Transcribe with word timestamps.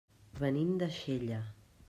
Venim 0.39 0.71
de 0.85 0.89
Xella. 0.97 1.45